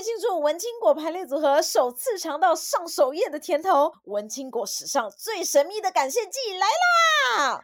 [0.00, 6.66] 为庆祝文青果排列组合首次尝到上首页的甜头，文青果史上最神秘的感谢季来
[7.36, 7.62] 啦！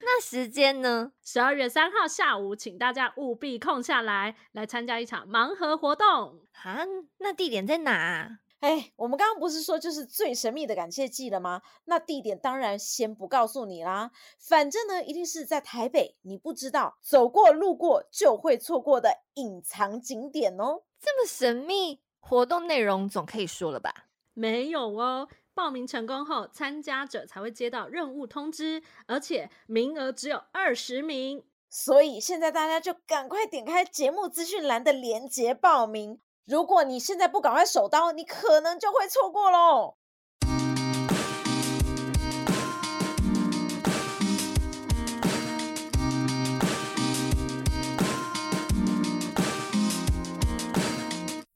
[0.00, 1.12] 那时间呢？
[1.22, 6.40] 十二月三号下午，请大家务必空下来，来参加一场盲盒活动。
[6.62, 6.86] 啊，
[7.18, 8.38] 那地点在哪？
[8.64, 11.60] 哎，我们刚刚不是说就是最神秘的感谢祭了吗？
[11.84, 14.10] 那地点当然先不告诉你啦。
[14.38, 20.80] 反正呢，一定是在台北，你不知道，走过路过就会错过的隐藏景点哦。
[20.98, 24.06] 这么神秘，活动内容总可以说了吧？
[24.32, 25.28] 没有哦。
[25.52, 36.18] 报名成功后，参加者才会接到任务通知，而且名额只有二十名，所以现在大家就赶快点开节目资讯栏的链接报名。
[36.46, 39.94] 如果你现在不赶快手刀，你可能就会错过喽。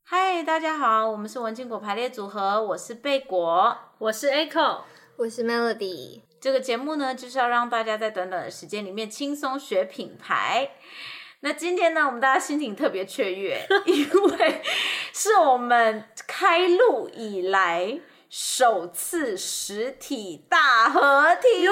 [0.04, 4.84] 嗨，大家好，我们是文青果排列组合，我是贝果，我是 Echo，
[5.16, 6.22] 我是 Melody。
[6.40, 10.70] 这个节目呢，就是要让大家在短短的时间里面轻松学品牌。
[11.40, 14.60] 那今天呢，我们大家心情特别雀跃，因为
[15.12, 21.68] 是我们开录以来首次实体大合体。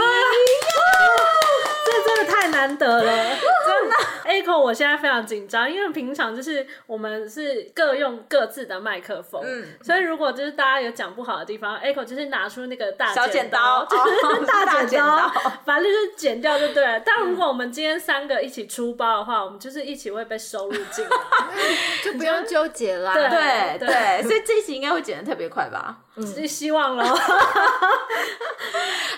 [1.86, 3.96] 这真的太难得了，真的。
[4.26, 15.32] Echo，我现在非常紧张，因为平常就是我们是各用各自的麦克风，嗯，所以如果就是大家有讲不好的地方，Echo 就是拿出那个大小剪刀，就是 大剪刀，
[15.64, 17.00] 反正就是剪掉就对了。
[17.00, 21.16] 但如果我们今天三个一起出包的话，我们就是一起会被收入进来，
[22.04, 23.14] 就不用纠结啦。
[23.14, 25.98] 对对对，所以这一集应该会剪的特别快吧？
[26.16, 27.04] 嗯，希望喽。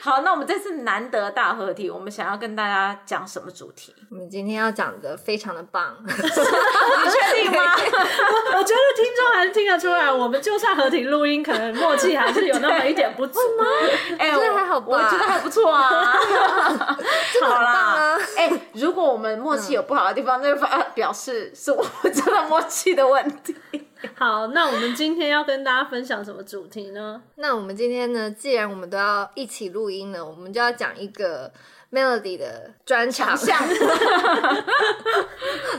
[0.00, 3.94] 好，那我们这次难得大合体，我们想要跟大家讲什么主题？
[4.10, 7.58] 我们今天要讲的非常的棒， 你确定吗？
[8.54, 13.64] 我觉得听众还是听得出来，我们就算合体录音，可能默契还是有那么一点不足吗？
[14.18, 16.16] 哎，我觉得还好吧，我觉得还不错啊。
[17.42, 20.60] 好啦，哎，如果我们默契有不好的地方，那就
[20.94, 23.54] 表示是我们真的默契的问题。
[24.14, 27.20] 好，那我们今天要跟大家分享什么主题呢？
[27.36, 31.52] 那我们今天呢，既然我们都要一起录音了，我们就要讲一个
[31.90, 33.36] Melody 的专长。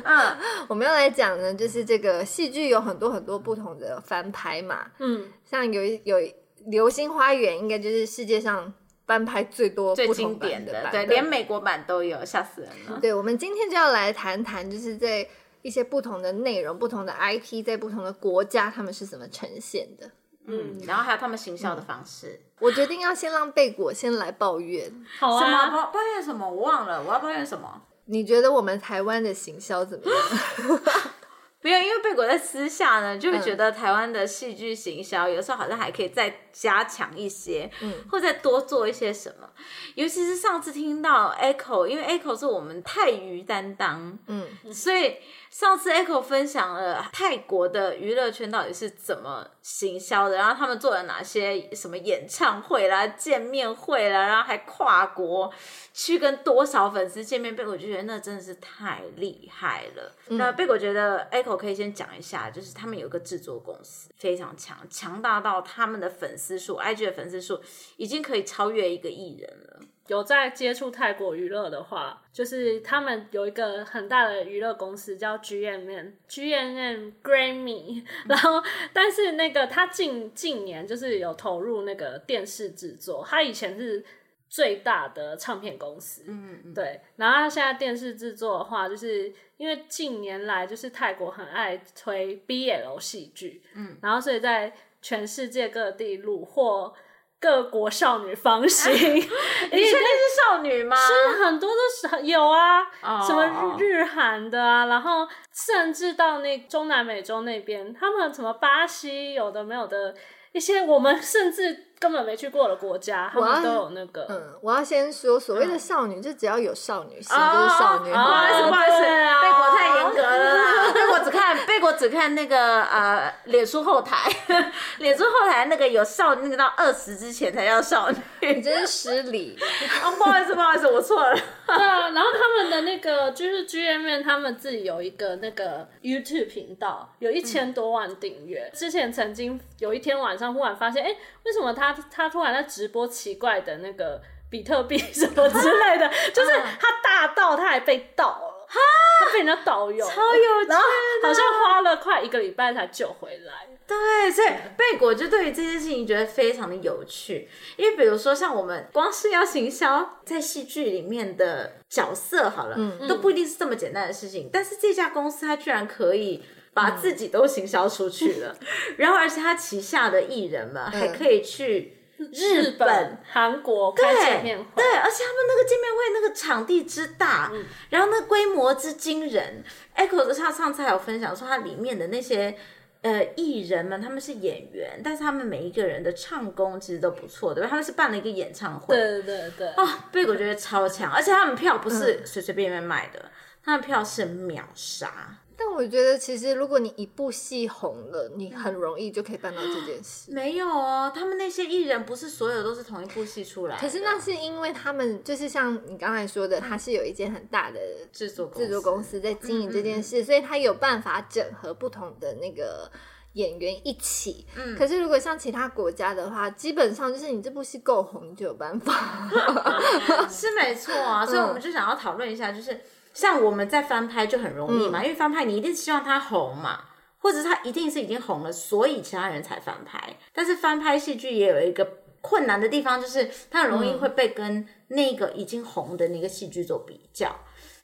[0.04, 0.38] 嗯，
[0.68, 4.88] 我们要来讲呢，就是这个戏剧有很多很多不同的翻拍嘛。
[5.00, 6.18] 嗯，像有有
[6.66, 8.74] 《流星花园》，应该就是世界上
[9.08, 13.00] 翻拍最多、最经典的，对，连美国版都有，吓死人了。
[13.00, 15.26] 对，我们今天就要来谈谈，就是在。
[15.62, 20.10] 一些不同的内容，不同的 IP，在不同的国家，他们是怎么呈现的？
[20.46, 22.28] 嗯，然后还有他们行销的方式。
[22.30, 24.92] 嗯、我决定要先让贝果先来抱怨。
[25.20, 26.50] 好啊，什么抱抱怨什么？
[26.50, 27.82] 我忘了，我要抱怨什么？
[28.06, 30.80] 你觉得我们台湾的行销怎么样？
[31.62, 39.50] 不要，因为贝果在私下呢，就会觉得台湾的戏剧行销有时候好像还可以再加强一些，嗯，或再多做一些什么。
[39.96, 45.18] 尤其是上次听到 Echo，因为 Echo 是我们泰娱担当，嗯，所以。
[45.50, 55.52] 上次 Echo 分享了泰国的娱乐圈到底是怎么行销的，然后他们做了哪些什么演唱会啦、见面会啦，然后还跨国
[55.92, 60.16] 去跟多少粉丝见面，贝果就觉得那真的是太厉害了。
[60.28, 67.60] 嗯、那贝果觉得 Echo 可以先讲一下，就是他们有个制作公司非常强，强大到他们的粉丝数，IG 的粉丝数
[67.98, 69.80] 已经可以超越一个艺人了。
[70.08, 84.04] 有在接触泰国娱乐的话，就是他们有一个很大的娱乐公司叫 GMM，GMM Grammy，然后但是那个他近近年就是有投入那个电视制作，他以前是
[84.50, 96.94] 最大的唱片公司，嗯嗯，对，然后他现在电视制作的话，就是因为近年来就是泰国很爱推 BL 戏剧，嗯，然后所以在全世界各地虏获。
[97.42, 100.94] 各国少女芳心，你确定是少女吗？
[100.98, 110.14] 是很多都是有啊，oh, 什么日韩的啊，然后甚至到那中南美洲那边，他们什么巴西有的没有的
[110.54, 111.86] 一些，我们甚至。
[112.00, 114.26] 根本没去过的国家，他们都有那个。
[114.30, 118.10] 嗯，我要先说，所谓的少女，就只要有少女心就是少女。
[118.10, 120.94] 不好意思，不好意思，贝果太严格了啦。
[120.96, 124.32] 贝果只看贝果只看那个呃，脸书后台，
[125.00, 129.58] 脸书后台那个有少那个到二十之前才叫少女，你真是失礼。
[130.02, 131.38] 哦，不好意思，不好意思，我错了。
[131.68, 138.72] 对啊，然后他们的那个就是 GMM，他们自己有一个那个 YouTube 频道，有一千多万订阅。
[138.74, 141.92] 之前曾经有一天晚上忽然发现，哎，为什么他？
[141.92, 150.86] 他他突然在直播奇怪的那个比特币 什么之类的，就是他大到他还被盗了，他被人家导游，超有趣，然后
[151.24, 153.68] 好像花了快一个礼拜才救回来。
[153.88, 154.48] 对，所以
[154.78, 166.44] 贝果就对于这件事情觉得非常的有趣，因为比如说像我们光是要行销在戏剧里面的角色好了，嗯，都不一定是这么简单的事情，但是这家公司它居然可以。
[166.82, 168.68] 把自己都行销出去了，嗯、
[168.98, 179.64] 然后而且他旗下的艺人们还可以去日本、韩国开见面会，对，而且他们那个见面会那个场地之大，嗯、然后那规模之惊人。
[179.96, 182.56] Echo 的他上次还有分享说，他里面的那些
[183.02, 187.70] 呃艺人们他们是演员，但是他们每一个人的唱功其实都不错，对吧？
[187.70, 193.32] 他们是办了一个演唱会，对对对啊，贝果觉得超强，而且他们票不是随随便便卖的，嗯、
[193.64, 195.38] 他们票是秒杀。
[195.60, 200.32] 但我觉得，其实如果你一部戏红了，你很容易就可以办到这件事。
[200.32, 203.82] 没有哦，他们那些艺人不是所有都是同一部戏出来的。
[203.82, 207.80] 可是那是因为他们就是像你刚才说的，他是有一间很大的
[208.14, 212.90] 制作制作公司在经营这件事，所以他有办法整合不同的那个
[213.34, 214.48] 演员一起。
[214.56, 214.78] 嗯。
[214.78, 219.30] 可是如果像其他国家的话，基本上就是你这部戏够红，你就有办法。
[220.32, 222.80] 是没错啊，所以我们就想要讨论一下，就是。
[223.14, 226.82] 像我们在翻拍就很容易嘛，嗯、因为翻拍你一定希望它红嘛，
[227.18, 230.16] 或者它一定是已经红了，所以其他人才翻拍。
[230.34, 237.36] 但是翻拍戏剧也有一个困难的地方，就是它很容易会被跟那个已经红的那个戏剧做比较。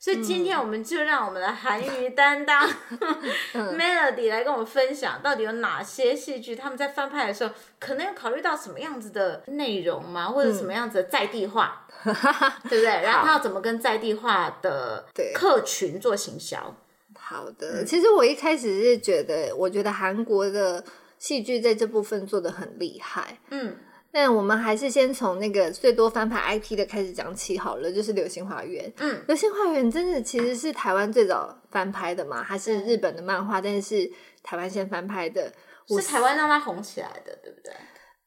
[0.05, 2.69] 所以今天我们就让我们的韩娱担当、
[3.53, 10.27] 嗯、Melody 来跟我们分享，到底有哪些戏剧他们在翻拍的时候，可能有考虑到什么样子的内容吗？
[10.27, 12.13] 或者什么样子的在地化，嗯、
[12.69, 13.01] 对不对？
[13.01, 15.03] 然后他要怎么跟在地化的
[15.33, 16.75] 客群做行销？
[17.17, 20.83] 好的，其实我一开始是觉得，我觉得韩国的
[21.17, 23.75] 戏剧在这部分做的很厉害，嗯。
[24.15, 28.85] 但我们还是先从那个最多翻拍 IP 的开始讲起好了，就是《流星花园》。
[28.99, 32.41] 嗯，《流星花园》真的其实是台湾最早翻拍的嘛？
[32.41, 33.59] 还是日本的漫画？
[33.59, 34.09] 但是
[34.41, 35.51] 台湾先翻拍的，
[35.89, 37.73] 是台湾让它红起来的，对不对？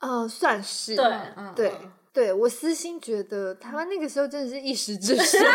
[0.01, 0.95] 呃，算是。
[0.95, 1.07] 对，
[1.37, 1.73] 嗯，对。
[2.13, 5.51] 对，我私心觉得台湾那个时候真的是一时之 选，而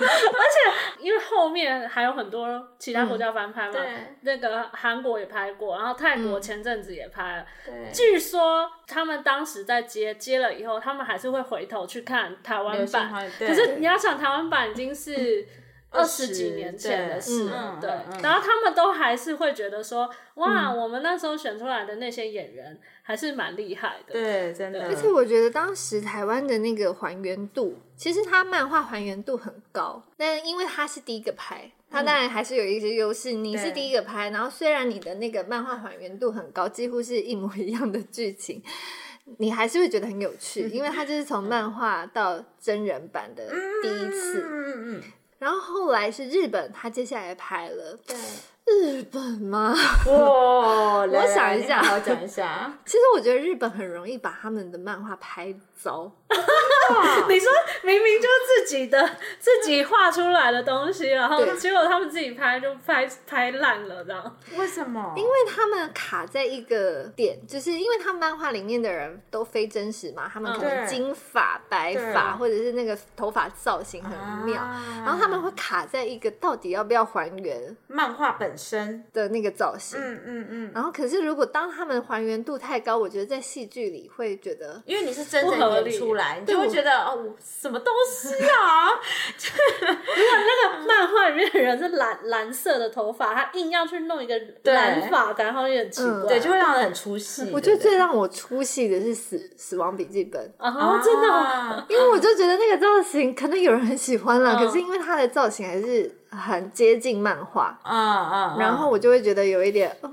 [0.00, 7.46] 且因为后面还有很多其他国家翻拍嘛，嗯、那个韩国也拍过，然后泰国前阵子也拍了。
[7.68, 13.30] 嗯、据说他们当时在接接了以后，他们还是会回头去看台湾版。
[13.38, 15.46] 可是你要想，台湾版已经是
[15.94, 17.48] 二十几年前的事，
[17.80, 17.90] 对。
[18.22, 22.78] 然后他们都还是会觉得说，哇，嗯、我们那时候选出来的那些演员。
[23.06, 24.86] 还是蛮厉害的，对，真的。
[24.86, 33.32] 而且我觉得当时台湾的那个还原度，其实它漫画还原度很高，但因为它是第一个拍，它当然还是有一些优势。
[33.32, 38.62] 嗯、你是第一个拍，然后虽然你的那个漫画还原度很高，几乎是一模一样的剧情，
[39.36, 43.46] 你还是会觉得很有趣，因为它就是从漫画到真人版的
[43.82, 44.46] 第一次。
[44.48, 45.02] 嗯嗯嗯。
[45.44, 47.98] 然后后来是日本，他接下来拍了。
[48.06, 48.16] 对。
[48.66, 49.74] 日本吗？
[50.06, 52.72] 哇，我想一下，我讲一下。
[52.86, 56.10] 其实我觉得日本很容易把他们的漫画拍糟。
[57.28, 57.50] 你说
[57.82, 59.06] 明明就是自己的
[59.38, 64.36] 自己画出来的东西，然后结果他们自己拍就拍拍烂了，这样。
[64.56, 65.12] 为什么？
[65.16, 74.12] 因为他们卡在一个点，就是因为他们漫画里面的人都非真实嘛，他们可能金发、白发，或者是那个头发造型很
[74.44, 74.56] 妙，
[75.04, 79.04] 然后他们会卡在一个到底要不要还原漫画本身。
[79.12, 88.88] 的那个造型，嗯嗯嗯，然后可是如果当他们还原度太高，我觉得在戏剧里会觉得，因为你是真正演出来，你就会觉得哦，什么东西啊？
[88.90, 94.34] 如 果那个漫画里面的人是蓝蓝色的头发，他硬要去弄一个
[94.64, 97.50] 蓝发，然后有点奇怪，对，就会让人很出戏。
[97.54, 100.52] 我觉得最让我出戏的是死死亡笔记本。
[100.58, 106.10] 啊，真的，因为我就觉得那个造型可能有人很喜欢了，可是因为他的造型还是。
[106.34, 110.10] 很接近漫画，嗯嗯，然后我就会觉得有一点，嗯，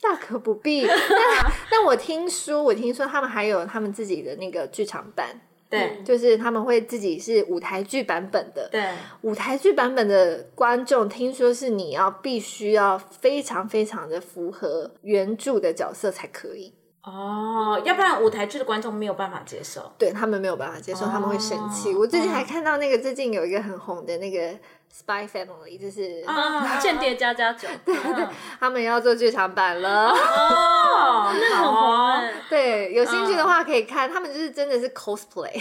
[0.00, 0.84] 大可不必。
[0.86, 5.28] 但但我听说，我听说他们还有他们自己的那个剧场版，
[5.70, 8.90] 对，就是他们会自己是舞台剧版本的，对，
[9.22, 16.74] 舞台剧版本的观众听说是你要必须要非常非常的符合原著的角色才可以。
[17.04, 21.94] 哦，要不然舞台剧的观众没有办法接受，对，他们没有办法接受，他们会生气。
[21.94, 24.54] 我最近还看到那个最近有一个很红的那个。
[24.92, 28.26] Spy Family 就是啊， 间谍家家酒，对对，
[28.58, 32.32] 他们要做剧场版了哦，那很红。
[32.48, 35.52] 对，有兴趣的话可以看，他们就是真的是 cosplay。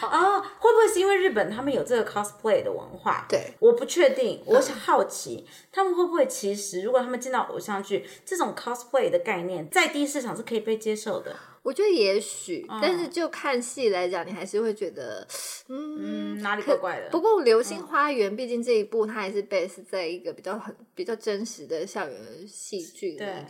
[0.00, 3.26] 哦，会不会是因为日本他们有这个 cosplay 的文化？
[3.28, 11.36] 对，我不确定，我想好奇他们会不会其实如果他们进到偶像剧，这种 cosplay 的概念在第一市场是可以被接受的。
[11.62, 15.26] 我觉得也许，嗯、但是就看戏来讲，你还是会觉得，
[15.68, 17.08] 嗯，嗯哪里怪怪的。
[17.10, 23.46] 不过《流星花园》毕竟这一部它还是 base 在一个比较很比较真实的校园戏剧里，对，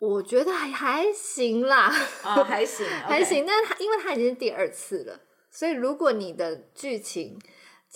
[0.00, 1.90] 我觉得还还行啦，
[2.22, 3.44] 哦、还行 还行。
[3.46, 7.38] 但它因为它已经是第二次了，所以如果你的剧情。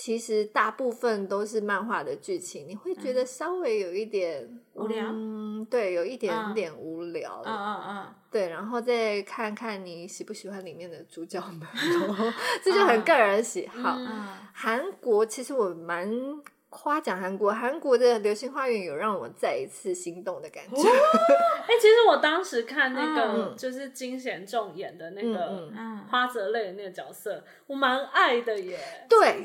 [0.00, 11.61] 其实大部分都是漫画的剧情，你会觉得稍微有一点无聊，嗯，对，有一点点无聊，嗯嗯嗯，对，然后再看看你喜不喜欢里面的主角们，
[12.62, 13.99] 这就很个人喜好。
[14.52, 16.09] 韩国其实我蛮。
[16.71, 20.77] 夸奖韩国，韩国的《流星花园》有让我再一次心动的感觉。
[20.77, 25.71] 哎、欸，其实我当时看那个就是金贤重演的那个
[26.11, 28.79] 花泽类的那个角色，我蛮爱的耶。
[29.09, 29.43] 对，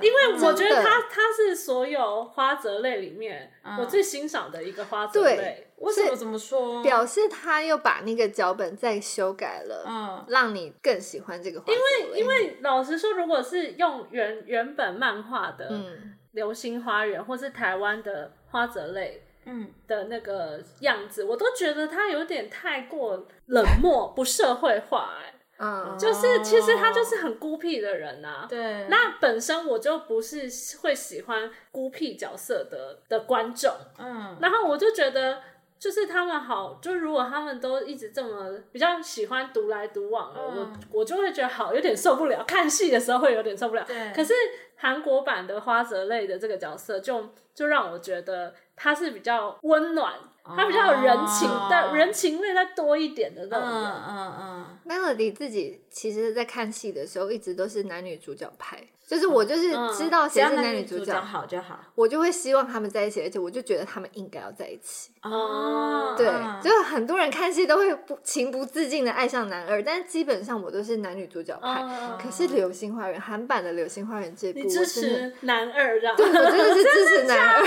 [0.00, 5.68] 因为我觉得他他是所有花泽类里面我最欣赏的一个花泽类。
[5.76, 6.82] 为什么这么说？
[6.82, 11.78] 表示他又把那个脚本再修改了，嗯，让你更喜欢这个花泽类。
[12.08, 16.14] 因为因为老实说，如果是用原原本漫画的，嗯。
[16.32, 19.72] 流星花园，或是台湾的花泽类，嗯。
[19.86, 28.46] 的那个样子，嗯、我都觉得他有点太过冷漠、不社会化、欸，哎，嗯，就是其实他就是很孤僻的人啊。
[28.48, 30.48] 对，那本身我就不是
[30.80, 35.40] 会喜欢孤僻角色的的观众，嗯，然后我就觉得。
[35.82, 40.56] 就是他们好，就如果他们都一直这么比较喜欢独来独往，嗯、
[40.92, 42.44] 我我就会觉得好有点受不了。
[42.46, 43.82] 看戏的时候会有点受不了。
[43.84, 44.12] 对。
[44.14, 44.32] 可是
[44.76, 53.68] 韩国版的花泽类的这个角色就，就就让我觉得他是比较温暖，他比较有人情，哦、但人情味再多一点的那种。
[53.68, 54.78] 嗯嗯嗯。
[54.86, 58.86] Melody 自己其实，在看戏的时候，一直都是男女主角派。
[59.06, 65.10] 就是我就是知道谁是男女主角好就好，我就会希望他们在一起，而且我就觉得他们应该要在一起。
[65.22, 66.26] 哦，对，
[66.62, 71.82] 就是很多人看戏都会不情不自禁的爱上男二，但是基本上我都是男女主角派。
[72.22, 77.62] 可是《流星花园》韩版的《流星花园》这部，支持男二，对，我真的是支持男二。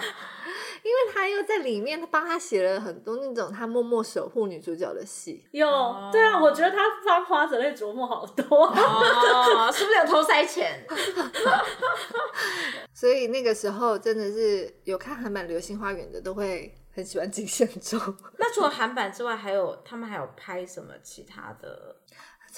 [0.82, 5.44] 因为他又在里面，他帮他写了很多那种他默默守护女主角的戏。
[5.52, 5.66] 有，
[6.10, 10.84] 对啊，我觉得他帮花泽类琢磨好多，哦，是不是有偷塞钱？
[12.94, 17.98] 所以那个时候真的是有看韩版《流星花园》的，都会很喜欢金贤重。
[18.38, 21.96] 那除了韩版之外，还有他们还有拍什么其他的？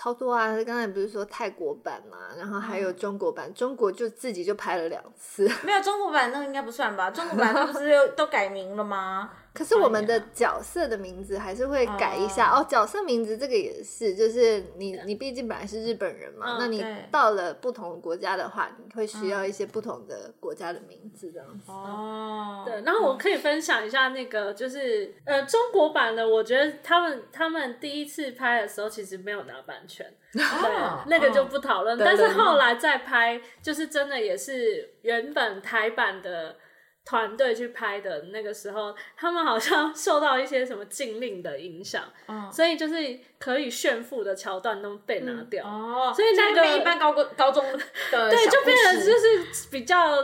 [0.02, 0.49] 超多啊！
[0.66, 5.49] 刚才不是说泰国版嘛，然后还有中国版，嗯、中国就自己就拍了两次。
[5.62, 7.09] 没有中国版，那个应该不算吧？
[7.09, 9.30] 中国版那不是又都改名了吗？
[9.54, 12.66] 可是我们的角色的名字还是会改一下、uh, 哦。
[12.68, 21.71] 角色名字这个也是，就是你你毕竟本来是日本人嘛，uh, 那你到了不同国家的话，你会需要一些不同的国家的名字这样子。
[21.71, 22.82] 哦，uh, 对。
[22.82, 31.99] 然后我可以分享一下那个，就是呃中国版的，我觉得他们他们第一次拍的时候其实没有拿版权，uh, 对，uh, 那个就不讨论。
[31.99, 36.56] Uh, 但是后来再拍，就是真的也是原本台版的。
[37.04, 45.64] 团队去拍的那个时候，他们好像受到一些什么禁令的影响，嗯、所以就是可以炫富的桥段都被拿掉。
[45.66, 47.78] 嗯、哦，所以那个一般高高中的
[48.11, 50.23] 对，就变成就是比较。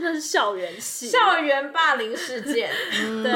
[0.00, 2.70] 真的是校园戏，校园霸凌事件，
[3.22, 3.32] 对，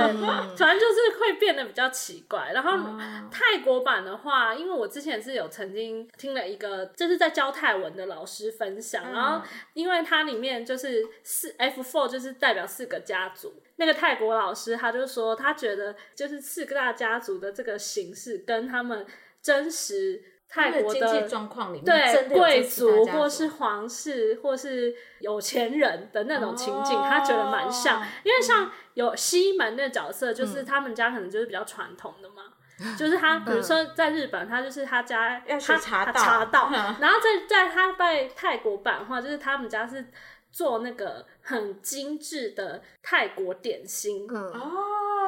[0.56, 2.50] 反正就是会变得比较奇怪。
[2.52, 2.98] 然后
[3.30, 9.40] 泰国版的话，因为我之前是有曾经听了一个，就是在教泰文的老师分享，然后
[9.74, 19.06] 因为它里面就是四 F four 就是代表四个家族，那个泰国老师他就说，他觉得就是四个大家族的这个形式跟他们
[19.42, 20.22] 真实。
[20.48, 28.02] 泰国的经济状况里面，对贵族或是皇室或是有钱人的那种情景，哦、他觉得蛮像。
[28.24, 32.44] 因为像有西门的角色，就是他们家可能就是比较传统的嘛，
[32.80, 40.06] 嗯、就是他 比如说在日本，他就是他家要去茶道，茶道，然后在在他在泰国版的话，就是他们家是
[40.50, 44.26] 做那个很精致的泰国点心。
[44.32, 44.50] 嗯、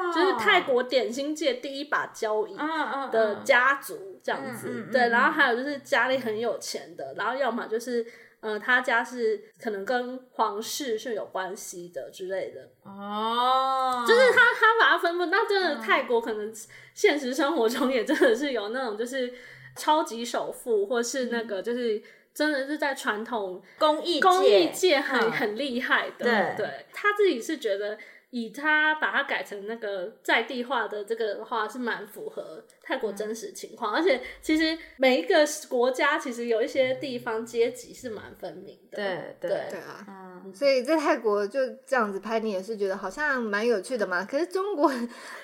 [0.08, 0.12] 哦。
[0.12, 2.56] 就是泰国点心界第一把交椅
[3.10, 8.04] 的家族这样子，嗯嗯嗯、对，然后还有就是家里很有钱的，然后要么就是，
[8.40, 12.68] 呃，他家是可能跟皇室是有关系的之类的。
[12.82, 16.52] 哦，就是他他把它分布，那真的泰国可能
[16.94, 19.32] 现实生活中也真的是有那种就是
[19.76, 22.02] 超级首富，或是那个就是
[22.34, 27.96] 真的是在传统工艺工艺界很、嗯、很厉害的，对，对，他自己是觉得。
[28.30, 33.92] 以他把它改成那个在地化的这个的话，是蛮符合泰国真实情况。
[33.92, 38.96] 嗯、而且其实每一个国家其实有一些地方阶级是蛮分明的。
[38.96, 44.26] 对对对啊，嗯，所以在泰国就这样子拍，你也是觉得好像蛮有趣的嘛。
[44.28, 44.92] 可是中国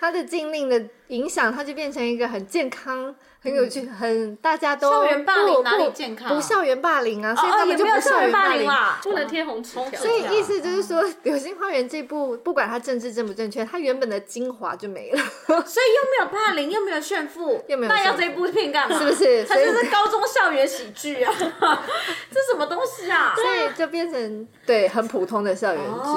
[0.00, 3.14] 它的禁令的影响，它就变成一个很健康。
[3.38, 6.34] 很有趣，很大家都校园霸凌哪里健康？
[6.34, 10.00] 不校园霸凌啊，所以他们就不校园霸凌啦，不能贴红旗条。
[10.00, 15.18] 所以意思就是说，《流星花园》这部不管它政治正不正确，它原本的精华就没了。
[15.18, 17.92] 所以又没有霸凌，又没有炫富，又没有。
[17.92, 18.98] 那要这部片干嘛？
[18.98, 19.44] 是不是？
[19.44, 21.32] 它就是高中校园喜剧啊！
[22.32, 23.34] 这什么东西啊？
[23.36, 26.10] 所以就变成对很普通的校园剧，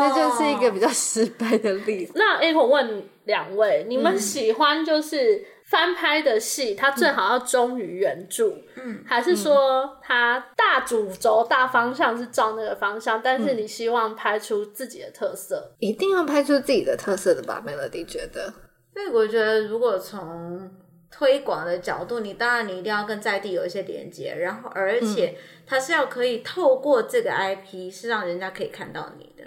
[0.00, 2.12] 这就是一个比较失败的例子。
[2.14, 5.44] 那 A 我问两位，你们喜欢就是？
[5.68, 15.72] 翻拍的戏，它最好要忠于原著，嗯，还是说它大主轴、大方向是照那个方向，但是你希望拍出自己的特色？
[15.80, 18.54] 一定要拍出自己的特色的吧？Melody 觉得，
[18.96, 20.70] 所以我觉得，如果从
[21.10, 25.36] 推广的角度，你当然你一定要跟在地有一些连接，然后而且
[25.66, 29.44] 它是要可以透过这个 IP 是让人家可以看到你的。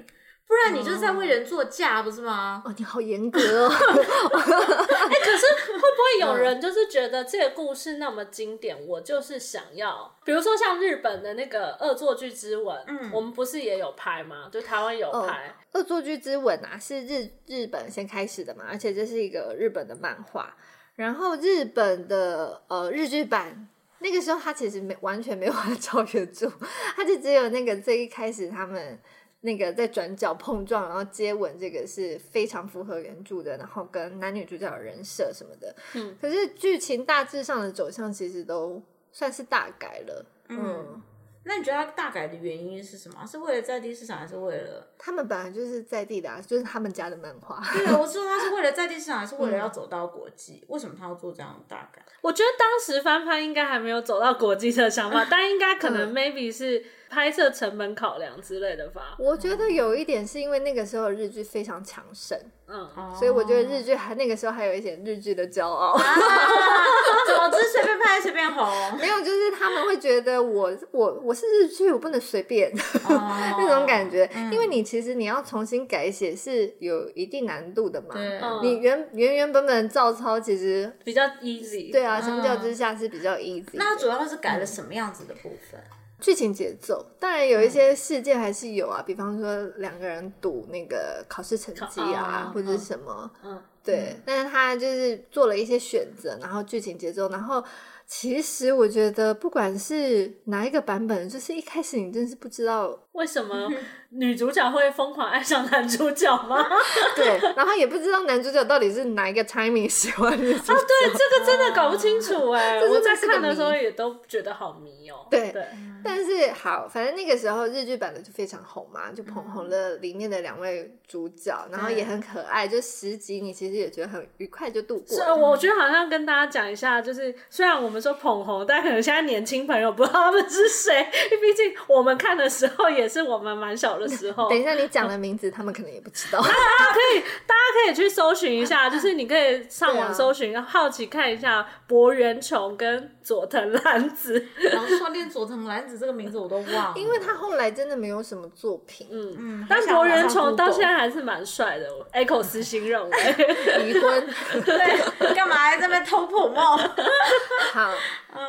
[0.50, 2.64] 不然你就是在为人作嫁，不是吗？
[2.66, 3.70] 哦，你好严格哦！
[3.70, 14.50] 哎、欸，可是会不会有人就是觉得这个故事那么经典，我就是想要，比如说像日本的那个《恶作剧之吻》，嗯，我们不是也有拍吗？
[14.52, 20.56] 就台湾有拍《恶作剧之吻》啊，是日日本先开始的嘛，而且这是一个日本的漫画，
[20.96, 26.52] 然后日本的呃日剧版那个时候他其实没完全没有 照原著，
[26.96, 29.00] 他就只有那个最一开始他们。
[29.42, 35.74] 那个在转角碰撞，然后接吻，这个是非常符合原著的，然后跟男女主角的人设什么的。
[35.96, 40.26] 嗯，可是剧情大致上的走向其实都算是大改了。
[40.50, 41.02] 嗯，嗯，
[41.46, 43.26] 那你觉得它大改的原因是什么？
[43.26, 47.64] 是为了在地市场，还是为了他们本来就是在地的，啊，就是他们家的漫画。
[47.74, 50.60] 对，我说他是为了在地市场，还是为了要走到国际？
[50.64, 52.04] 嗯，为什么他要做这样的大改？
[52.20, 56.84] 我觉得当时翻翻应该还没有走到国际的想法， 但应该可能 maybe 是。
[57.10, 62.38] 拍摄成本考量之类的吧，我觉得有一点是因为那个时候日剧非常强盛，
[62.68, 62.88] 嗯，
[63.18, 65.94] 所以我觉得日剧还那个时候还有一点日剧的骄傲。
[65.94, 66.04] 啊、
[67.26, 73.10] 总之随便拍随便红，没有，就是他们会觉得我我我是日剧，我不能随便、哦、
[73.58, 78.14] 那种感觉，嗯、因为你其实你要重新改写是有一定难度的嘛。
[78.14, 83.74] 对，你原原原本本照抄其实比较 easy，对啊，相较之下是比较 easy。
[83.74, 85.82] 那主要是改了什么样子的部分？
[86.20, 97.64] 剧情节奏，当然有一些事件还是有啊，嗯、比方说两个人赌那个考试成绩啊，哦、或者什么，嗯，对，嗯、但是他就是做了一些选择，然后剧情节奏，然后。
[98.10, 103.72] 其实我觉得，不管是哪一个版本，就是一开始你真是不知道为什么
[104.10, 106.66] 女主角会疯狂爱上男主角吗？
[107.16, 110.74] 对，然后也不知道男主角到底是哪一个 timing 喜欢女主角。
[110.74, 112.80] 啊，对，这个真的搞不清楚 哎。
[112.82, 115.28] 我在看的时候也都觉得好迷哦。
[115.30, 115.64] 对对，
[116.04, 125.16] 但是好，反正那个时候日剧版的就非常红嘛，就捧红了里面的两位主角，然后也很可爱，就十集你其实也觉得很愉快就度过。
[125.16, 127.99] 是，我觉得好像跟大家讲一下，就是虽然我们。
[128.00, 131.08] 说捧红，但可能现在年轻朋友不知道他们是谁，
[131.42, 134.48] 毕竟我们看的时候也是我们蛮小的时候。
[134.52, 136.40] 等一下你讲的名字，他们可能也不知道。
[136.44, 144.44] 大家可以，大家可以去搜寻一下，就是你可以上网搜寻，啊、好奇看一下博元琼跟佐藤蓝子。
[144.58, 149.06] 然后说连佐藤蓝子这个名字我都忘了，因为他后来真的没有什么作品。
[149.12, 151.86] 嗯嗯，但博人崇到现在还是蛮帅的。
[152.12, 153.18] Echo 私心认为
[153.86, 154.28] 离婚，
[154.66, 156.76] 对，干嘛在这边偷破帽？
[157.72, 157.92] 好。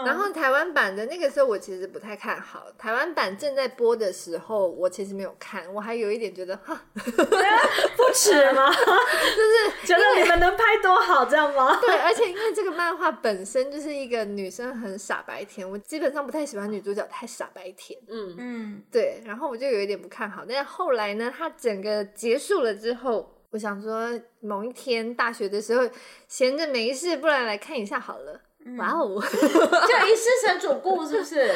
[0.05, 2.67] 然后台湾版的那个时候，我其实不太看好。
[2.79, 8.71] 台湾版正在播的时候，我其实没有看，我还有一点觉得哈， 不耻吗？
[8.73, 11.79] 就是觉得你们能拍多好，这样吗？
[11.81, 17.99] 对，而且因为这个漫画本身就是一个女生很傻白甜，我基本上不太喜欢女主角太傻白甜。
[18.09, 20.45] 嗯嗯，对，然后我就有一点不看好。
[20.49, 24.09] 但是后来呢，它整个结束了之后，我想说
[24.41, 25.89] 某一天大学的时候
[26.29, 28.41] 闲着没事，不然来看一下好了。
[28.79, 29.21] 哇哦！
[29.23, 31.55] 就一世神主顾是不是？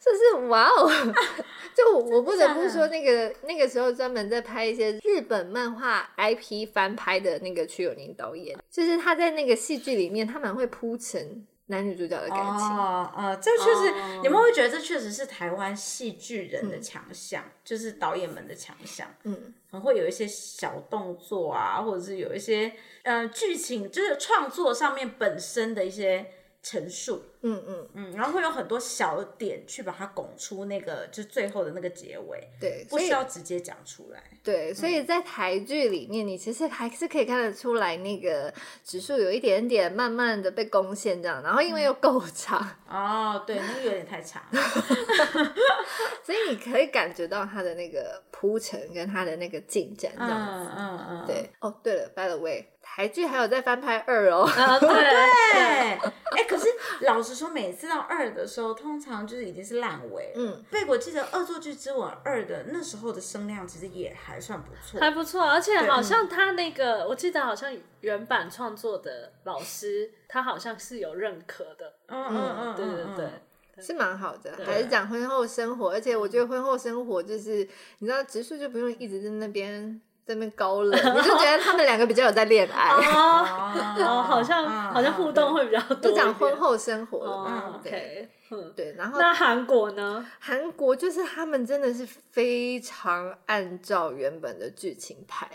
[0.00, 0.90] 就是哇哦！
[1.76, 12.66] 就我不得不说，那个那个时候专门在拍一些日本漫画 IP 翻拍的那个曲友宁导演，就是他在那个戏剧里面，他蛮会铺陈男女主角的感情。
[12.66, 19.06] 哦，呃，这确实，哦、你们会觉得这确实是台湾戏剧人的强项，嗯、就是导演们的强项。
[19.24, 26.32] 嗯，很会有一些小动作啊，或者是有一些呃剧情，就是创作上面本身的一些。
[26.62, 34.22] 陈述，嗯嗯嗯，然后会有很多小的点去把它拱出那个就最后的那个结尾，对，不需要直接讲出来。
[34.42, 38.52] 对，所以在台剧里面，你其实还是可以看得出来那个
[38.84, 44.42] 指数有一点点慢慢的被攻陷这样，然后因为又够长，哦，对，那个有点太长，
[46.22, 52.66] 所以你可以感觉到它的那个铺陈跟它的那个进展这样子，嗯嗯嗯，对，哦，对了，by the way。
[52.92, 54.44] 台剧还有在翻拍二哦，
[54.80, 54.88] 对。
[54.88, 54.98] 对，
[56.36, 56.66] 哎、欸，可是
[57.02, 60.32] 老实说，每次到二的时候，通常就是已经是烂尾。
[60.34, 71.94] 嗯，贝果记得《恶作剧之吻二》的那时候的声量其实也还算不错，还不错，而且好像他那个，我记得好像原版创作的老师，他好像是有认可的。
[72.08, 74.66] 嗯嗯嗯，对对对，是蛮好的，对。
[74.66, 77.66] 还是讲婚后生活，而且我觉得婚后生活就是，
[78.00, 80.00] 你知道，植树就不用一直在那边。
[80.30, 85.96] 在那边高冷，你就觉得他们两个比较有在恋爱哦，好像好像互动会比较多。
[85.96, 88.28] 就讲婚后生活了嘛，OK，
[88.76, 88.94] 对。
[88.96, 90.24] 然后那韩国呢？
[90.38, 95.48] 韩国就是他们真的是非常按照原本的剧情拍，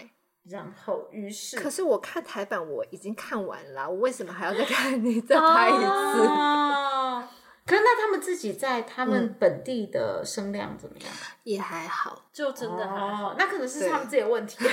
[0.50, 6.30] 然后于是，可是我看台版我已经看完了，我为什么还要再看你 再拍一次？
[7.66, 11.08] 可是那他们自己在他们本地的声量怎么样？
[11.44, 13.36] 也还好，就真的还好。
[13.40, 14.58] 那可能是他们自己的问题。
[14.64, 14.70] 就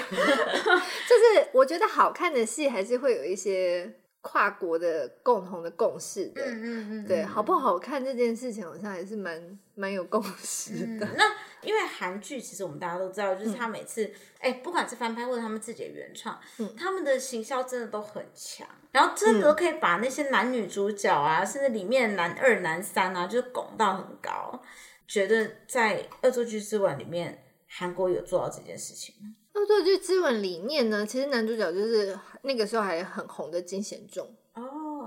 [1.16, 6.42] 是我觉得好看的戏还是会有一些跨国的共同的共识的。
[6.44, 7.06] 嗯嗯嗯。
[7.06, 11.08] 对，好不好看这件事情好像还是蛮蛮有共识的。
[11.16, 11.24] 那
[11.62, 16.38] 因为韩剧其实我们大家都知道，就是他每次哎，不管是翻拍或者他们自己的原创，
[16.78, 18.66] 他们的行销真的都很强。
[18.92, 24.62] 然后真的都可以把那些男女主角啊，嗯、甚至里面男二、男三啊，就是拱到很高。
[25.08, 29.34] 觉得在《恶作剧之吻》里面，韩国有做到这件事情吗？
[29.60, 34.34] 《恶作剧之吻》里面呢，其实男主角就是那个时候还很红的金贤重。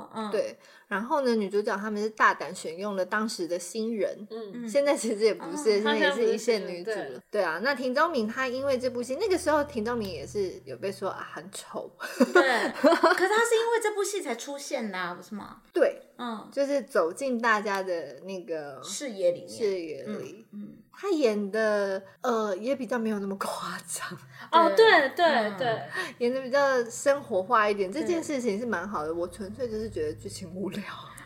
[0.05, 0.57] 哦，嗯，对。
[0.87, 7.19] 然后呢，女主角他们是大胆选用了当时的新人，嗯，现在其实也不是，现在也是一线女主了。
[7.31, 11.91] 对啊，那田昭明她因为这部戏，那个时候田昭明也是有被说啊很丑，
[12.31, 12.43] 对，
[12.79, 15.61] 可是他是因为这部戏才出现的，不是吗？
[15.73, 20.64] 对，嗯，就是走进大家的那个视野里面，视野里，嗯，
[20.97, 24.07] 他演的呃也比较没有那么夸张，
[24.51, 25.81] 哦，对对对，
[26.19, 29.13] 演的比较生活化一点，这件事情是蛮好的。
[29.13, 30.81] 我纯粹就是觉得剧情无聊。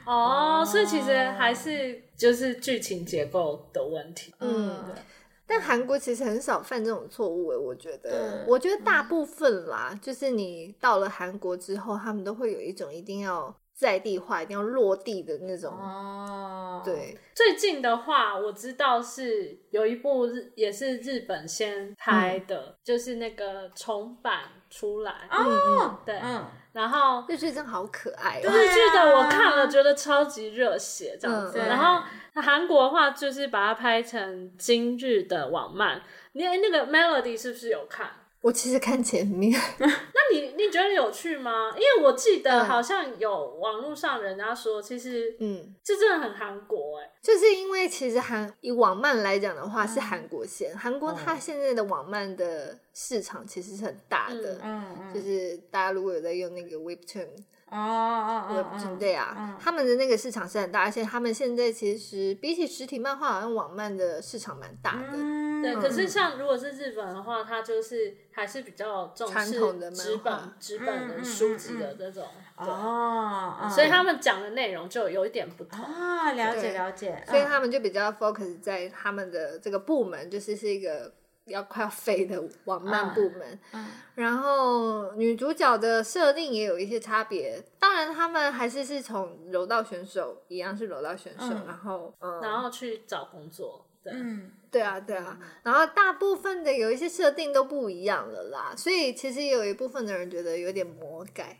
[0.05, 4.33] 哦，所以其实还是就是剧情结构的问题。
[4.39, 5.01] 嗯，对。
[5.45, 8.45] 但韩国其实很少犯这种错误诶，我觉得。
[8.47, 15.71] 我觉得大部分啦，就是你到了韩国之后，他们都会有一种一定要在地化、一定要落地的那种。
[15.71, 16.81] 哦。
[16.83, 17.17] 对。
[17.33, 25.29] 最近的话，我知道是有一部日也是日本先拍的，就是那个重版出来。
[25.31, 25.97] 哦。
[26.05, 26.19] 对。
[26.21, 26.45] 嗯。
[26.73, 31.57] 然后日剧真好可爱，日剧的我看了觉得超级热血这样子。
[31.57, 32.03] 然后
[32.35, 36.01] 韩国的话就是把它拍成今日的网漫，
[36.33, 38.11] 你那个 Melody 是不是有看？
[38.41, 39.87] 我其实看前面， 那
[40.31, 41.71] 你你觉得有趣吗？
[41.75, 57.27] 因为我记得好像有网络上人家说，其实嗯，这真的很韩国哎，就是因为其实韩以网漫来讲的话是韩国先，韩国它现在的网漫的市场其实是很大的，嗯嗯，就是大家如果有在用那个 Webtoon。
[57.71, 65.17] 哦哦哦，对啊，他们的那个市场是很大，而且他们现在其实比起实体漫画，好像网漫的市场蛮大的。
[65.61, 69.51] 对，可是像如果是日本的话，它就是还是比较重视
[69.91, 72.25] 纸本纸本的书籍的这种。
[72.57, 77.23] 哦，所以他们讲的内容就有一点不同啊，了解了解。
[77.27, 81.13] 所以他们就比较 focus 在他们的这个部门，就是是一个。
[81.49, 87.61] 要快要飞的网漫部门，嗯嗯、然后女主角的设定也有一些差别。
[87.79, 93.85] 当然，他们还是是从柔道选手一样是柔道选手，嗯、然后嗯，然后去找工作。
[94.01, 95.37] 对，嗯，对啊，对啊。
[95.63, 101.59] 然后大部分的有一些设定都不一样了啦，所以其实有一部分的人觉得有点魔改，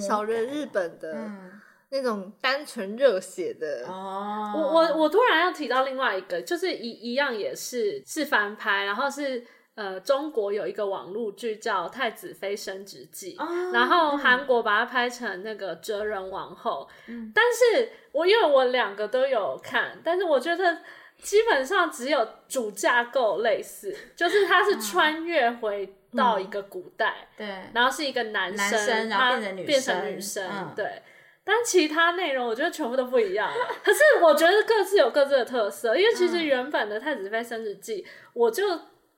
[0.00, 1.12] 少了日本的。
[1.14, 1.59] 嗯
[1.92, 20.78] 那种单纯热血的哦，我我我突然要提到另外一个，就是一一样也是是翻拍，然后是呃中国有一个网络剧叫《太子妃升职记》，哦、然后韩国把它拍成那个《哲人王后》，嗯，但是我因为我两个都有看，但是我觉得
[21.20, 31.02] 基本上只有主架构类似， 就是他是穿越回到一个古代，嗯、对，然后是一个男生，男生然后变成女生，变成女生，嗯、对。
[31.52, 33.50] 但其他内容我觉得全部都不一样，
[33.82, 38.62] 可是我觉得各自有各自的特色，因为其实原本的《太子妃升职记》，我就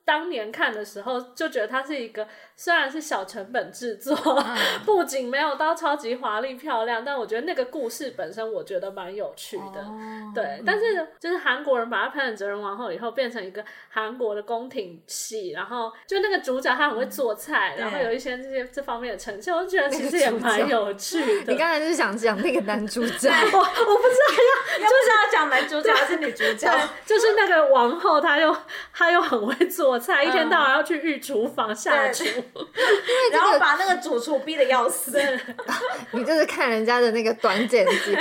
[0.05, 4.17] 当年看的时候就觉得它是一个虽然是小成本制作，
[4.85, 9.81] 不仅没有到超级华丽漂亮，但我觉得那个故事本身我觉得蛮有趣的。
[9.81, 21.53] 哦、对，嗯、但是就是韩国人把它拍成哲仁王后以后，变成一个韩国的宫廷戏，然后就那个主角他很会做菜，嗯、然后有一些这些这方面的呈现，我觉得其实也蛮有趣的。
[21.53, 23.31] 你刚才是想讲那个男主 角？
[23.31, 24.35] 我我不知道
[24.81, 26.71] 要 就是要讲男主角还是女主角？
[27.07, 28.57] 就是那个王后，她又
[28.93, 32.25] 她又很会做菜，嗯、一天到晚要去御厨房下厨，
[33.33, 35.13] 然后把那个主厨逼得要死。
[36.13, 38.17] 你就是看人家的那个短剪辑，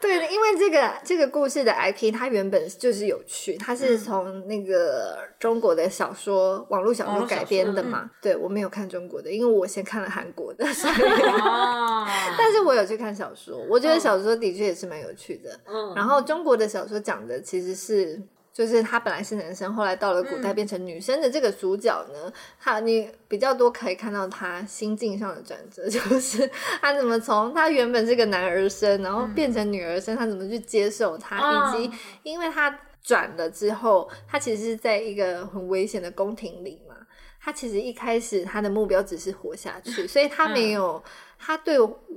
[0.00, 8.10] 对，因为这个这个故事的 IP 它原本就是有趣，它是从那个中国的小说网络小说改编的嘛。
[8.20, 10.64] 对，我没有看中国的，因为我先看了韩国的，
[12.38, 15.58] 但是我有去看小说，我觉得小说的确也是蛮有趣的。
[15.66, 18.22] 嗯，然后中国的小说讲的其实是。
[18.54, 26.48] 就是他本来是男生，后来到了古代变成女生的这个主角呢，他你比较多可以看到他心境上的转折， 就是
[26.80, 31.90] 他怎么从他原本是个男儿身，然后变成女儿身，他怎么去接受他，以及
[32.22, 36.94] 因为他转了之后，他其实是在一个很危险的宫廷里嘛，
[37.40, 41.02] 他其实一开始他的目标只是活下去， 所以他没有。
[41.44, 41.76] 他对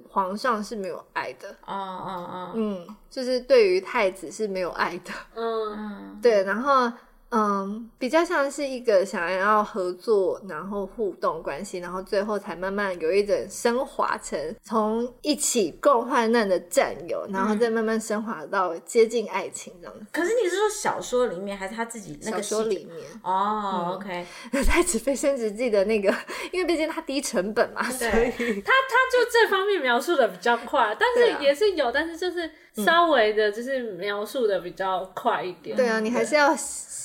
[0.10, 5.74] 皇上是没有爱的，啊啊啊，嗯，就是对于太子是没有爱的，嗯。
[5.74, 6.90] 嗯，对，然后。
[7.30, 20.06] 嗯，比较像是一个想要合作，然后互动关系，然后最后才慢慢有一种升华成从一起共患难的战友，然后再慢慢升华到接近爱情这样子。
[20.14, 23.06] 可是你是说小说里面，还是他自己那个小说里面？
[23.24, 24.26] 哦，OK，
[24.66, 26.10] 《太子妃升职记》的那个，
[26.54, 32.50] 因为毕竟它低成本嘛，对所以他他就这方面描述的比较快，但是也是有，但是就是
[32.84, 35.76] 稍微的，就是描述的比较快一点。
[35.76, 36.56] 对啊，你还是要。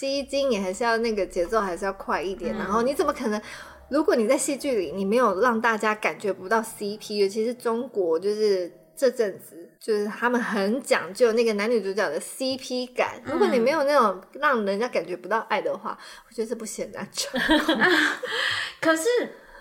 [0.02, 2.52] 吸睛，你还是要那个节奏，还是要快一点。
[2.56, 3.40] 嗯、然后你怎么可能？
[3.88, 13.22] 如果你在戏剧里，你没有让大家感觉不到 CP，尤其是中国，就是这阵子，就是他们很讲究那个男女主角的 CP 感。
[13.24, 15.96] 如果你没有那种让人家感觉不到爱的话，
[16.28, 17.76] 我觉得这部戏很难成功。
[18.82, 19.04] 可是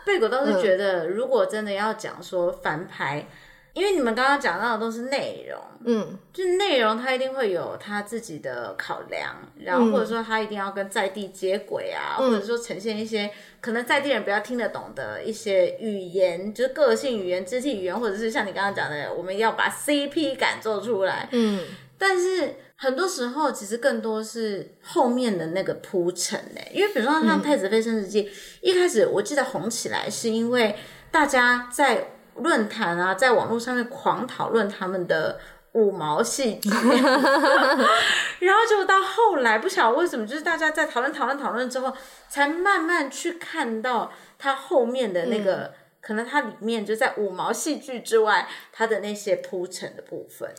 [0.08, 3.28] 贝果倒是觉得，如果真的要讲说翻拍。
[3.74, 13.32] 因为你们刚刚讲到的都是内容，嗯，就是内容它一定会有它自己的考量，然后或者说它一定要跟在地接轨啊，嗯、或者说呈现一些
[13.62, 21.64] 可能在地人比较听得懂的一些语言，就是个性语言、肢体语言，或者是像你刚刚讲的，我们要把 CP 感做出来，嗯，
[21.98, 30.76] 但是很多时候其实更多是后面的那个铺陈嘞，因为比如说像《太子妃升职记》，嗯，一开始我记得红起来是因为
[31.10, 32.08] 大家在。
[32.36, 35.40] 论坛啊，在网络上面狂讨论他们的
[35.74, 36.70] 五毛戏剧，
[38.40, 41.94] 然后就到后来不晓得为什么，就是大家在讨论讨论讨论之后，
[42.30, 50.50] 才慢慢去看到他后面的那个，嗯、可能它里面就在五毛戏剧之外，它的那些铺陈的部分。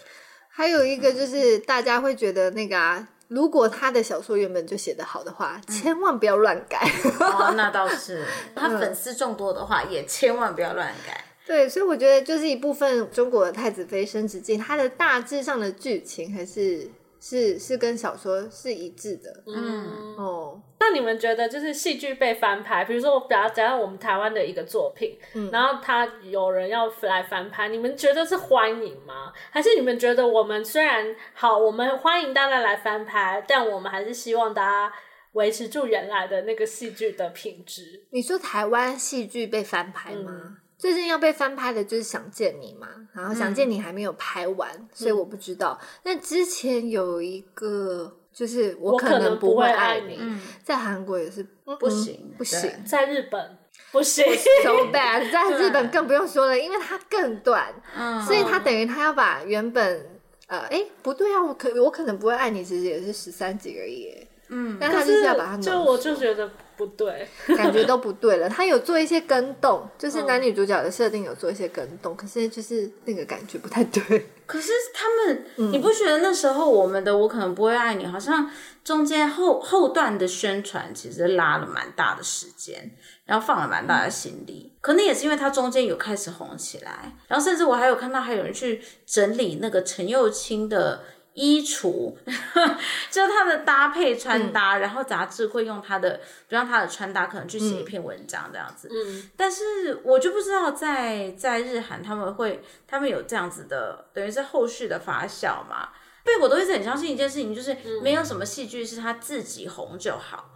[0.49, 6.79] 还有一个就是大家会觉得那个啊，如果他的小说原本就写得好的话，嗯、千万不要乱改。
[7.21, 8.25] 哦，那倒是，
[8.57, 11.25] 他粉丝众多的话，也千万不要乱改。
[11.47, 16.89] 对，所以我觉得就是一部分中国的《太子妃升职记》，它的大致上的剧情还是
[17.21, 19.43] 是是跟小说是一致的。
[19.47, 29.33] 嗯哦，那你们觉得就是戏剧被翻拍，比如说我比较讲到我们台湾的一个作品，嗯，然后他有人要来翻拍，你们觉得是欢迎吗？
[29.51, 34.93] 还是你们觉得我们虽然好，我们欢迎大家来翻拍，但我们还是希望大家
[35.33, 38.05] 维持住原来的那个戏剧的品质？
[38.11, 40.31] 你说台湾戏剧被翻拍吗？
[40.31, 45.79] 嗯最近要被翻拍的就是《想见你》嘛，然后《想见你》还没有拍完，嗯、所以我不知道。
[46.03, 50.19] 那、嗯、之前有一个，就是我可能不会爱你，
[50.65, 51.47] 在韩国也是
[51.79, 53.57] 不行，嗯、不行，在日本
[53.93, 54.25] 不行，
[54.65, 60.05] so bad，在日本 更不用说了，因为它更短，嗯、所以它等于它要把原本
[60.49, 66.51] 呃，哎，不对啊，我可我可能不会爱你，其实也是十三集而已，嗯，但他就是要把它，就我就觉得。
[66.87, 68.49] 不对， 感觉都不对了。
[68.49, 74.27] 他有做一些更动，就是男女主角的设定有做一些更动，可是就是那个感觉不太对。
[74.45, 78.51] 可是他们，嗯、你不觉得那时候我们的我可能不会爱你，好像
[78.85, 82.91] 中间后后段的宣传其实拉了蛮大的时间，
[83.25, 84.73] 然后放了蛮大的心力。
[84.75, 91.03] 嗯、可能也是因为他中间有开始红起来，然后甚至我还有看到还有人去整理那个陈幼卿的。
[91.35, 92.15] 衣橱，
[93.11, 98.89] 就是他的搭配穿搭，嗯、然后杂志会用他的，比方他的穿搭，可能去写一篇文章这样子。
[98.91, 105.89] 嗯，但是我就不知道在在日韩他们会，他们有这样子的，等于是后续的发酵嘛。
[106.25, 110.51] 所以我都一直很相信一件事情，就是没有什么戏剧是他自己红就好。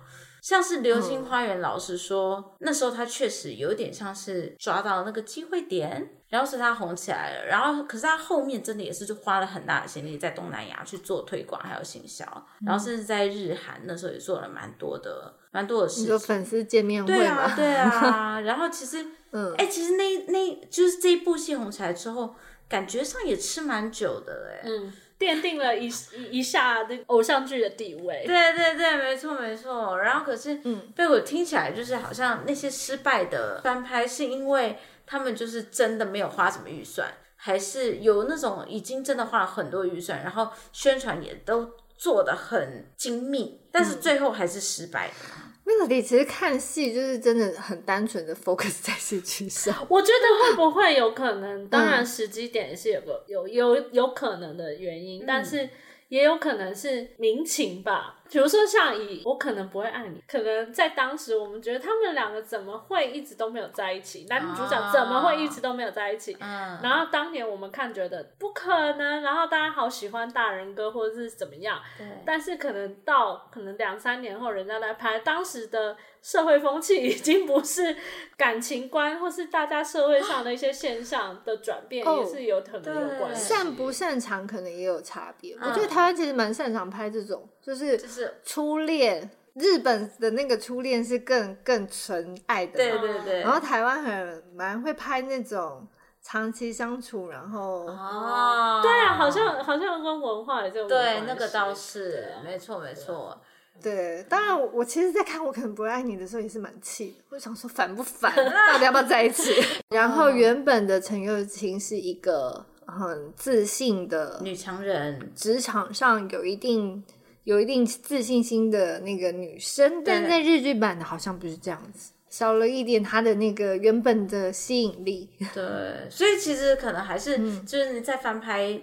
[0.47, 7.47] 像是《流星花园》，老实说，嗯、那时候他确实有点像是抓到那个机会点，然后是他红起来了。
[7.47, 12.25] 然后，可是他后面真的也是就花了很大的心力在东南亚去做推广还有行销，
[12.65, 16.11] 然后甚至在日韩那时候也做了蛮多的蛮多的事情。
[16.11, 18.39] 有粉丝见面会对啊，对啊。
[18.47, 22.37] 然后其实，嗯，哎、欸，其实那那就是这一部戏红起来之后，
[22.69, 24.93] 感觉上也吃蛮久的哎，嗯。
[25.19, 25.91] 奠定了一
[26.31, 28.25] 一下那偶像剧的地位。
[28.27, 29.99] 对对对，没错没错。
[29.99, 45.15] 然后可是，嗯，被我听起来就是好像那些失败的翻拍，是因为他们就是真的没有花什么预算，还是有那种已经真的花了很多预算，然后宣传也都做的很精密，但是最后还是失败的。
[45.37, 49.85] 嗯 Melody 其实看戏就是真的很单纯的 focus 在戏剧上。
[49.91, 51.69] 我觉得会不会有可能？
[51.69, 55.69] 当然时机点也是有个有有有可能的原因，嗯、但是
[56.09, 58.23] 也有可能是民情吧。
[58.31, 64.27] 比如说，像以我可能不会爱你，可能在当时我们觉得他们两个怎么会一直都没有在一起？
[64.29, 66.35] 男女主角怎么会一直都没有在一起？
[66.35, 71.81] 啊、然后当年我们看觉得不可能，然后大家好喜欢大人哥或者是怎么样？
[71.97, 77.97] 对但是可能到可能两三年后，人家来拍，当时的社会风气已经不是
[78.37, 83.55] 感情观，或是大家社会上的一些现象的转变，也是有可能有关系。
[83.55, 85.55] 擅不擅长可能也有差别。
[85.61, 87.49] 嗯、我觉得台湾其实蛮擅长拍这种。
[87.67, 93.41] 就是就是初恋，日本的那个初恋是更更纯爱的，对对对。
[93.41, 95.85] 然后台湾很蛮会拍那种
[96.23, 103.37] 长期相处，然后哦，对啊，好像好像跟文化也就对，那个倒是没错没错。
[103.83, 108.33] 对，当然我我其实，在看我可能不会爱你的时候也是蛮气的，我想说烦不烦，
[108.73, 109.53] 到底要不要在一起？
[109.91, 117.05] 然后原本的陈又青是一个很自信的女强人，职场上有一定。
[117.47, 125.31] 有一定自信心的那个女生，但在日剧版的好像不是这样子，少了一点她的那个原本的吸引力。
[125.55, 128.81] 对，所以其实可能还是，就是你在翻拍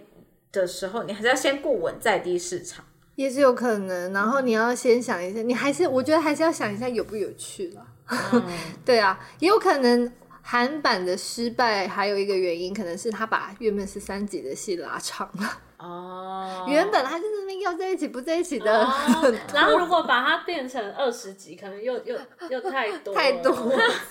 [0.54, 4.14] 的时候，嗯、你还是要先顾稳在地市场，也是有可能。
[4.14, 7.86] 然后你要先想一下，你还是我觉得还是要想一下有不有趣了。
[8.32, 8.42] 嗯、
[8.86, 10.10] 对啊，也有可能
[10.42, 15.60] 韩版的失败还有一个原因，可能是他把原本是三集的戏拉长了。
[15.84, 22.18] 哦，原本他就是那边要在一起不在一起的，哦、然后如果把它变成二十集，可能又又
[22.50, 23.54] 又太多太多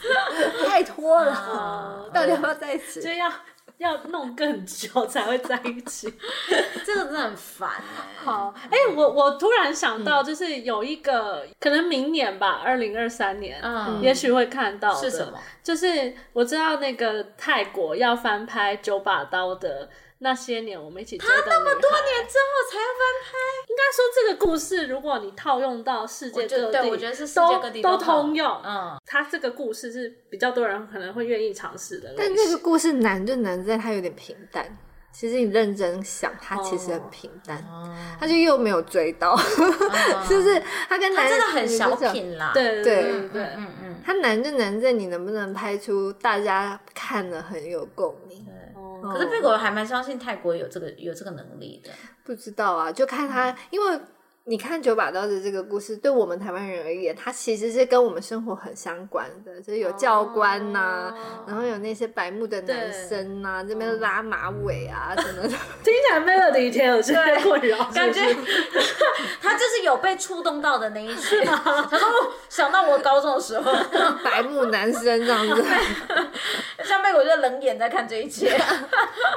[0.69, 3.01] 太拖了，哦、到底要不要在一起？
[3.01, 3.33] 就要
[3.79, 6.13] 要弄更久才会在一起，
[6.85, 7.71] 这个真的很烦。
[8.23, 15.39] 好，哎、欸，我我突然想到，就是有一个、嗯、可能明年吧，二零二三年，嗯，也许会看到是什么？
[15.63, 19.89] 就是我知道那个泰国要翻拍九把刀的。
[20.23, 23.33] 那些年我们一起追的，他那么多年之后才要翻拍。
[23.69, 28.61] 应该说这个故事，如果你套用到世界各地，我觉得是世界各地都，都通用。
[28.65, 32.15] 嗯，他这个故事是比较多人可能会愿意尝试的。
[32.17, 34.79] 但这个故事难就难在它有点平淡。
[35.13, 37.59] 其实你认真想，它其实很平淡。
[37.71, 42.53] 哦，他就又没有追到，哦、 就是他跟男真的很小品啦。
[42.55, 48.47] 对对对，对嗯嗯，他难就难在你能不能拍出大家看了很有共鸣。
[49.03, 51.91] 可是贝果还蛮相信泰国有这个有这个能力的，
[52.25, 54.01] 不知道啊，就看他，因为
[54.45, 61.15] 你看九把刀的这个故事，对我们台湾人而言，它其实是跟我们生活很相关的，就是有教官呐、
[61.47, 65.49] 然后有那些白目的男生呐、啊，这边拉马尾啊什么的，
[65.85, 68.21] 听起来没有的一天有些困扰，感觉
[69.41, 71.71] 他就是有被触动到的那一群， 然后
[72.49, 73.73] 想到我高中的时候，
[74.25, 75.65] 白目男生这样子。
[76.83, 78.51] 像被我就冷眼在看这一切，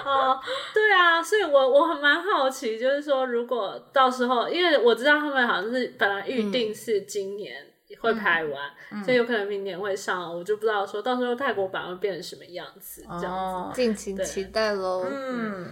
[0.04, 0.39] 哦，
[0.74, 7.55] 对啊，所以我我很蛮好奇，就是说如果到时候，因为我知道他们好像是本来预定是今年
[7.99, 15.05] 会拍完，嗯、所以有可能明年会上，我就不知道说到时候泰国版会变成什么样子，这样子，哦、敬请期待喽。
[15.10, 15.67] 嗯，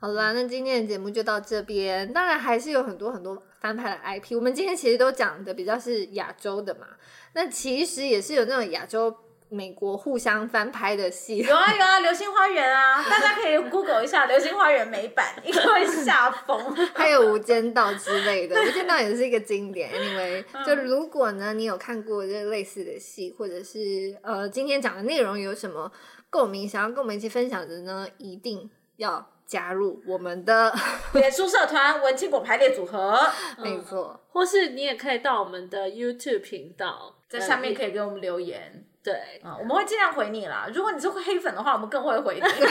[0.00, 6.86] 好啦，那今天的节目就到这边，当然还是有很多很多翻拍的 IP，我们今天其实都讲的比较是亚洲的嘛，
[7.34, 9.14] 那其实也是有那种亚洲。
[9.50, 16.74] 美国互相翻拍的戏有啊有啊，《流星花园》啊， 大家可以 Google 一下《流星花园》美版，应该会吓疯。
[16.94, 19.90] 还有《无间道》之类的，《无间道》也是一个经典。
[19.90, 25.90] Anyway，就如果呢，你有看过这类似的戏，或者是呃，今天讲的内容有什么
[26.30, 30.70] 共鸣，想要跟我们一起分享的呢，一定要加入我们的
[31.14, 33.18] 脸书社团“文青果排列组合”。
[33.58, 38.84] 没错，或是你也可以到我们的 YouTube 频道，在下面可以给我们留言。
[39.02, 40.66] 对，啊，我们会尽量回你啦。
[40.74, 42.40] 如果你是黑粉的话，我们更会回你。
[42.44, 42.68] 因为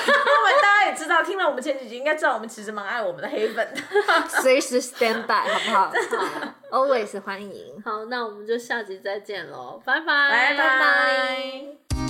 [0.62, 3.82] 大家也知道，听了我们前几集，应该知道我们其实蛮爱我们的黑粉的，
[4.42, 5.92] 随时 stand by，好不好？
[6.70, 7.82] 好，always 欢迎。
[7.84, 12.07] 好，那我们就下集再见喽，拜拜，拜拜。